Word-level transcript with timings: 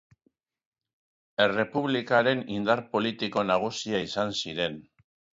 Errepublikaren 1.43 2.41
indar 2.55 2.81
politiko 2.95 3.43
nagusia 3.49 4.01
izan 4.07 4.33
ziren. 4.45 4.79